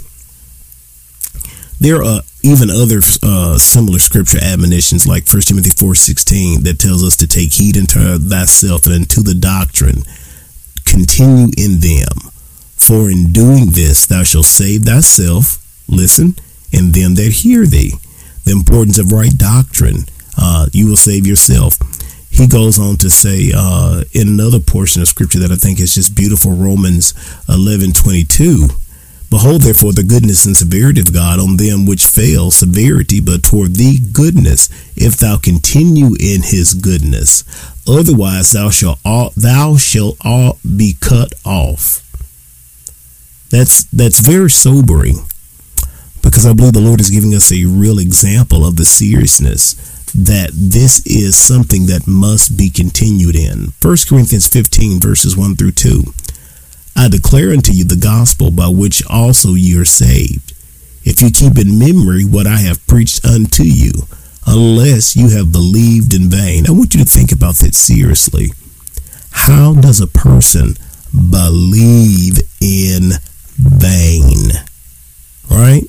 There 1.82 2.04
are 2.04 2.22
even 2.44 2.70
other 2.70 3.02
uh, 3.24 3.58
similar 3.58 3.98
scripture 3.98 4.38
admonitions, 4.40 5.08
like 5.08 5.28
1 5.28 5.42
Timothy 5.42 5.72
4.16, 5.72 6.62
that 6.62 6.78
tells 6.78 7.04
us 7.04 7.18
to 7.18 7.28
take 7.28 7.54
heed 7.54 7.76
unto 7.76 8.20
thyself 8.20 8.86
and 8.86 8.94
unto 8.94 9.24
the 9.24 9.34
doctrine. 9.34 10.04
Continue 10.86 11.50
in 11.58 11.80
them. 11.80 12.30
For 12.78 13.10
in 13.10 13.34
doing 13.34 13.72
this, 13.72 14.06
thou 14.06 14.22
shalt 14.22 14.46
save 14.46 14.84
thyself, 14.84 15.58
listen, 15.88 16.36
and 16.72 16.94
them 16.94 17.16
that 17.16 17.42
hear 17.42 17.66
thee. 17.66 17.94
The 18.46 18.52
importance 18.52 19.00
of 19.00 19.12
right 19.12 19.36
doctrine. 19.36 20.06
Uh, 20.38 20.68
you 20.74 20.88
will 20.88 20.98
save 20.98 21.26
yourself. 21.26 21.80
He 22.30 22.46
goes 22.46 22.78
on 22.78 22.98
to 22.98 23.10
say 23.10 23.52
uh, 23.56 24.04
in 24.14 24.28
another 24.28 24.60
portion 24.60 25.02
of 25.02 25.08
scripture 25.08 25.40
that 25.40 25.52
I 25.52 25.56
think 25.56 25.80
is 25.80 25.96
just 25.96 26.16
beautiful, 26.16 26.52
Romans 26.52 27.16
11 27.50 27.94
22. 27.94 28.70
Behold, 29.32 29.62
therefore, 29.62 29.94
the 29.94 30.04
goodness 30.04 30.46
and 30.46 30.58
severity 30.58 31.00
of 31.00 31.14
God 31.14 31.40
on 31.40 31.56
them 31.56 31.86
which 31.86 32.06
fail, 32.06 32.52
severity, 32.52 33.22
but 33.22 33.46
toward 33.46 33.78
thee 33.78 33.98
goodness, 33.98 34.68
if 34.98 35.16
thou 35.16 35.38
continue 35.38 36.14
in 36.20 36.44
his 36.44 36.74
goodness. 36.74 37.46
Otherwise, 37.88 38.52
thou 38.52 38.70
shalt 38.70 39.00
all, 39.06 39.32
thou 39.38 39.78
shalt 39.78 40.18
all 40.20 40.60
be 40.78 40.98
cut 41.00 41.34
off. 41.46 42.06
That's 43.50 43.86
that's 43.86 44.20
very 44.20 44.50
sobering 44.50 45.16
because 46.22 46.46
I 46.46 46.54
believe 46.54 46.74
the 46.74 46.82
Lord 46.82 47.00
is 47.00 47.10
giving 47.10 47.34
us 47.34 47.54
a 47.54 47.66
real 47.66 48.00
example 48.00 48.66
of 48.66 48.76
the 48.76 48.86
seriousness 48.86 49.76
that 50.14 50.52
this 50.54 51.06
is 51.06 51.38
something 51.38 51.86
that 51.86 52.06
must 52.06 52.58
be 52.58 52.70
continued 52.70 53.38
in. 53.38 53.72
1 53.82 53.98
Corinthians 54.10 54.48
15, 54.50 55.00
verses 55.00 55.38
1 55.38 55.56
through 55.56 55.72
2. 55.72 56.04
I 56.96 57.08
declare 57.08 57.52
unto 57.52 57.72
you 57.72 57.84
the 57.84 57.96
gospel 57.96 58.52
by 58.52 58.68
which 58.68 59.06
also 59.08 59.54
ye 59.54 59.78
are 59.78 59.86
saved, 59.86 60.54
if 61.04 61.22
you 61.22 61.32
keep 61.32 61.58
in 61.58 61.80
memory 61.80 62.26
what 62.26 62.46
I 62.48 62.58
have 62.58 62.86
preached 62.88 63.26
unto 63.26 63.64
you, 63.64 63.92
unless 64.46 65.16
you 65.16 65.30
have 65.30 65.52
believed 65.52 66.14
in 66.14 66.30
vain. 66.30 66.68
I 66.68 66.72
want 66.72 66.94
you 66.94 67.04
to 67.04 67.10
think 67.10 67.32
about 67.32 67.56
that 67.56 67.76
seriously. 67.76 68.52
How 69.32 69.74
does 69.74 70.02
a 70.02 70.08
person 70.08 70.76
believe 71.14 72.40
in 72.60 73.14
vain? 73.58 74.52
Right? 75.50 75.84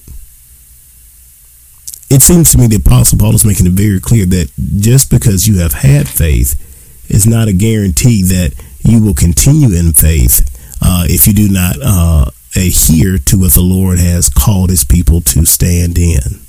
it 2.12 2.20
seems 2.20 2.52
to 2.52 2.58
me 2.58 2.66
the 2.66 2.76
Apostle 2.76 3.18
Paul 3.18 3.34
is 3.34 3.44
making 3.46 3.66
it 3.66 3.72
very 3.72 3.98
clear 3.98 4.26
that 4.26 4.50
just 4.76 5.10
because 5.10 5.48
you 5.48 5.60
have 5.60 5.72
had 5.72 6.06
faith 6.06 6.60
is 7.08 7.26
not 7.26 7.48
a 7.48 7.54
guarantee 7.54 8.22
that 8.22 8.52
you 8.84 9.02
will 9.02 9.14
continue 9.14 9.74
in 9.74 9.94
faith 9.94 10.46
uh, 10.92 11.06
if 11.08 11.26
you 11.26 11.32
do 11.32 11.48
not 11.48 11.76
uh, 11.82 12.26
adhere 12.54 13.16
to 13.16 13.38
what 13.38 13.52
the 13.54 13.62
Lord 13.62 13.98
has 13.98 14.28
called 14.28 14.68
his 14.68 14.84
people 14.84 15.22
to 15.22 15.46
stand 15.46 15.96
in. 15.98 16.44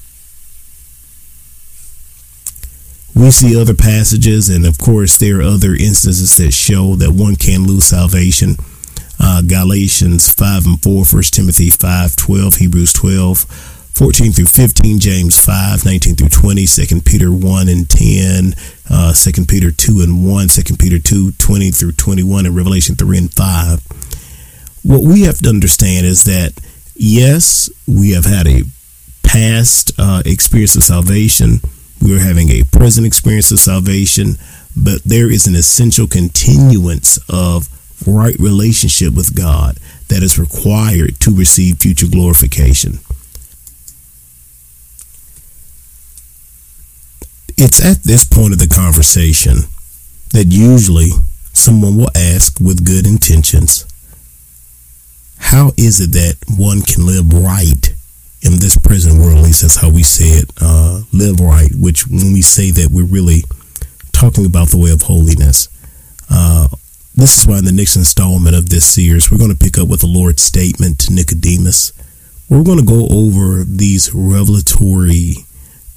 We 3.16 3.32
see 3.32 3.60
other 3.60 3.76
passages, 3.76 4.50
and 4.50 4.66
of 4.66 4.78
course, 4.78 5.18
there 5.18 5.40
are 5.40 5.44
other 5.44 5.76
instances 5.76 6.36
that 6.38 6.52
show 6.52 6.96
that 6.96 7.12
one 7.12 7.36
can 7.36 7.66
lose 7.66 7.86
salvation. 7.86 8.58
Uh, 9.20 9.42
Galatians 9.44 10.34
5 10.34 10.66
and 10.66 10.82
4, 10.82 11.06
1 11.06 11.24
Timothy 11.32 11.70
5 11.70 12.16
12, 12.16 12.56
Hebrews 12.56 12.94
12. 12.94 13.70
14 13.94 14.32
through 14.32 14.48
15, 14.48 15.00
James 15.00 15.40
5, 15.40 15.86
19 15.86 16.16
through 16.16 16.30
20, 16.30 16.66
2 16.66 17.02
Peter 17.02 17.32
1 17.32 17.70
and 17.70 17.88
10, 17.88 18.56
uh, 18.90 19.14
2 19.14 19.46
Peter 19.46 19.70
2 19.70 20.02
and 20.02 20.26
1, 20.26 20.48
2 20.48 20.76
Peter 20.78 20.98
2, 20.98 21.34
20 21.34 21.70
through 21.70 21.92
21, 21.92 22.48
and 22.48 22.56
Revelation 22.56 22.96
3 22.96 23.18
and 23.20 23.32
5. 23.32 24.04
What 24.84 25.04
we 25.04 25.22
have 25.22 25.40
to 25.40 25.50
understand 25.50 26.06
is 26.06 26.26
that, 26.26 26.54
yes, 26.96 27.70
we 27.88 28.12
have 28.12 28.26
had 28.26 28.48
a 28.48 28.64
past 29.24 29.92
uh, 29.98 30.22
experience 30.26 30.76
of 30.76 30.84
salvation. 30.84 31.60
We 32.02 32.16
are 32.16 32.20
having 32.20 32.50
a 32.50 32.64
present 32.64 33.08
experience 33.08 33.52
of 33.52 33.60
salvation, 33.60 34.36
but 34.76 35.04
there 35.04 35.32
is 35.32 35.48
an 35.48 35.56
essential 35.56 36.08
continuance 36.08 37.18
of 37.30 37.70
right 38.06 38.36
relationship 38.38 39.14
with 39.14 39.36
God 39.36 39.78
that 40.10 40.22
is 40.22 40.38
required 40.38 41.20
to 41.22 41.32
receive 41.34 41.78
future 41.78 42.08
glorification. 42.08 43.00
It's 47.58 47.84
at 47.84 48.04
this 48.04 48.26
point 48.26 48.52
of 48.52 48.60
the 48.60 48.68
conversation 48.68 49.70
that 50.34 50.48
usually 50.48 51.12
someone 51.54 51.98
will 51.98 52.10
ask 52.16 52.60
with 52.60 52.86
good 52.86 53.08
intentions, 53.08 53.86
how 55.44 55.72
is 55.78 56.00
it 56.00 56.14
that 56.14 56.36
one 56.58 56.82
can 56.82 57.06
live 57.06 57.32
right 57.34 57.94
in 58.42 58.60
this 58.60 58.78
present 58.78 59.20
world? 59.20 59.38
At 59.40 59.44
least 59.44 59.62
that's 59.62 59.76
how 59.76 59.90
we 59.90 60.02
say 60.02 60.40
it, 60.40 60.50
uh, 60.62 61.02
live 61.12 61.40
right, 61.42 61.70
which 61.76 62.08
when 62.08 62.32
we 62.32 62.42
say 62.42 62.72
that, 62.72 62.90
we're 62.90 63.04
really 63.04 63.44
talking 64.14 64.46
about 64.46 64.70
the 64.70 64.78
way 64.78 64.92
of 64.92 65.04
holiness. 65.04 65.68
Uh, 66.30 66.70
this 67.16 67.38
is 67.38 67.46
why 67.46 67.60
in 67.60 67.66
the 67.66 67.74
next 67.74 67.98
installment 67.98 68.56
of 68.56 68.70
this 68.70 68.86
series, 68.86 69.30
we're 69.30 69.38
going 69.38 69.52
to 69.52 69.58
pick 69.58 69.78
up 69.78 69.90
with 69.90 70.00
the 70.00 70.08
Lord's 70.08 70.42
statement 70.42 71.00
to 71.00 71.14
Nicodemus. 71.14 71.92
We're 72.50 72.64
going 72.64 72.80
to 72.80 72.86
go 72.86 73.08
over 73.12 73.64
these 73.66 74.14
revelatory 74.14 75.36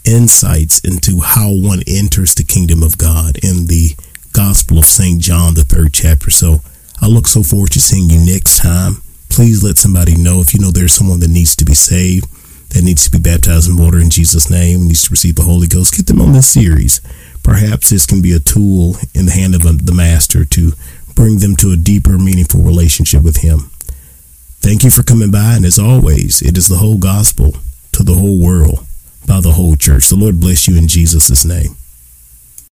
insights 0.05 0.81
into 0.81 1.21
how 1.21 1.49
one 1.51 1.83
enters 1.87 2.35
the 2.35 2.45
kingdom 2.45 2.83
of 2.83 2.99
God 2.99 3.37
in 3.43 3.69
the 3.69 3.95
Gospel 4.33 4.79
of 4.79 4.87
St. 4.87 5.21
John, 5.23 5.55
the 5.55 5.63
third 5.63 5.95
chapter. 5.95 6.31
So 6.31 6.63
I 7.01 7.07
look 7.07 7.29
so 7.29 7.43
forward 7.43 7.71
to 7.73 7.81
seeing 7.81 8.11
you 8.11 8.19
next 8.27 8.59
time. 8.59 9.03
Please 9.37 9.63
let 9.63 9.77
somebody 9.77 10.17
know 10.17 10.41
if 10.41 10.55
you 10.55 10.61
know 10.61 10.71
there's 10.71 10.95
someone 10.95 11.21
that 11.21 11.29
needs 11.29 11.55
to 11.55 11.67
be 11.67 11.75
saved, 11.75 12.27
that 12.71 12.83
needs 12.83 13.05
to 13.05 13.11
be 13.11 13.19
baptized 13.19 13.69
in 13.69 13.77
water 13.77 13.99
in 13.99 14.09
Jesus' 14.09 14.49
name, 14.49 14.87
needs 14.87 15.03
to 15.03 15.11
receive 15.11 15.35
the 15.35 15.43
Holy 15.43 15.69
Ghost. 15.69 15.95
Get 15.95 16.07
them 16.07 16.23
on 16.23 16.33
this 16.33 16.51
series. 16.51 17.03
Perhaps 17.43 17.91
this 17.91 18.07
can 18.07 18.23
be 18.23 18.33
a 18.33 18.39
tool 18.39 18.97
in 19.15 19.27
the 19.27 19.33
hand 19.33 19.55
of 19.55 19.61
the 19.61 19.93
Master 19.93 20.47
to 20.47 20.73
bring 21.15 21.41
them 21.41 21.55
to 21.57 21.71
a 21.71 21.77
deeper, 21.77 22.17
meaningful 22.17 22.63
relationship 22.63 23.23
with 23.23 23.43
Him. 23.43 23.71
Thank 24.61 24.85
you 24.85 24.91
for 24.91 25.03
coming 25.03 25.31
by, 25.31 25.53
and 25.57 25.67
as 25.67 25.79
always, 25.79 26.41
it 26.41 26.57
is 26.57 26.69
the 26.69 26.79
whole 26.79 26.97
gospel 26.97 27.57
to 27.93 28.03
the 28.03 28.15
whole 28.15 28.43
world 28.43 28.87
by 29.27 29.43
the 29.43 29.53
whole 29.53 29.77
church. 29.77 30.09
The 30.09 30.17
Lord 30.17 30.41
bless 30.41 30.67
you 30.67 30.79
in 30.79 30.89
Jesus' 30.89 31.45
name. 31.45 31.77